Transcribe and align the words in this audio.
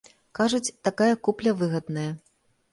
Кажуць, 0.39 0.73
такая 0.89 1.11
купля 1.29 1.55
выгадная. 1.63 2.11